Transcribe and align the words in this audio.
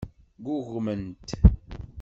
Ggugment. 0.43 1.27